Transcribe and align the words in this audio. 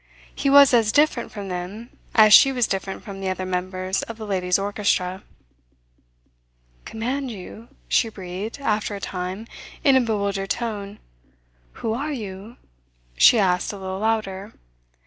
He 0.33 0.49
was 0.49 0.73
as 0.73 0.91
different 0.91 1.31
from 1.31 1.47
them 1.49 1.91
as 2.15 2.33
she 2.33 2.51
was 2.51 2.65
different 2.65 3.03
from 3.03 3.21
the 3.21 3.29
other 3.29 3.45
members 3.45 4.01
of 4.01 4.17
the 4.17 4.25
ladies' 4.25 4.57
orchestra. 4.57 5.21
"Command 6.85 7.29
you?" 7.29 7.67
she 7.87 8.09
breathed, 8.09 8.57
after 8.59 8.95
a 8.95 8.99
time, 8.99 9.45
in 9.83 9.95
a 9.95 10.01
bewildered 10.01 10.49
tone. 10.49 10.97
"Who 11.85 11.93
are 11.93 12.11
you?" 12.11 12.57
she 13.15 13.37
asked 13.37 13.71
a 13.73 13.77
little 13.77 13.99
louder. 13.99 14.55